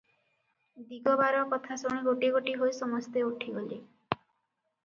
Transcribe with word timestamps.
ଦିଗବାର 0.93 1.43
କଥା 1.51 1.77
ଶୁଣି 1.81 2.01
ଗୋଟି 2.07 2.31
ଗୋଟି 2.37 2.57
ହୋଇ 2.63 2.75
ସମସ୍ତେ 2.81 3.23
ଉଠିଗଲେ। 3.29 3.81